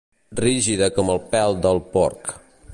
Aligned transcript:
Rígida 0.39 0.87
com 0.95 1.13
el 1.17 1.21
pèl 1.35 1.61
del 1.67 1.85
porc. 1.95 2.37